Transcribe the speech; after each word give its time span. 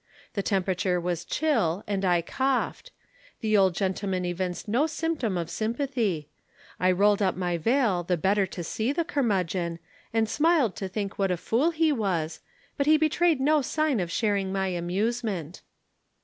The 0.33 0.41
temperature 0.41 0.99
was 0.99 1.23
chill 1.23 1.83
and 1.85 2.03
I 2.03 2.23
coughed. 2.23 2.89
The 3.41 3.55
old 3.55 3.75
gentleman 3.75 4.25
evinced 4.25 4.67
no 4.67 4.87
symptom 4.87 5.37
of 5.37 5.47
sympathy. 5.47 6.27
I 6.79 6.89
rolled 6.91 7.21
up 7.21 7.35
my 7.35 7.59
veil 7.59 8.01
the 8.01 8.17
better 8.17 8.47
to 8.47 8.63
see 8.63 8.91
the 8.91 9.05
curmudgeon, 9.05 9.77
and 10.11 10.27
smiled 10.27 10.75
to 10.77 10.87
think 10.87 11.19
what 11.19 11.29
a 11.29 11.37
fool 11.37 11.69
he 11.69 11.91
was, 11.91 12.39
but 12.77 12.87
he 12.87 12.97
betrayed 12.97 13.39
no 13.39 13.61
sign 13.61 13.99
of 13.99 14.09
sharing 14.09 14.51
my 14.51 14.69
amusement. 14.69 15.61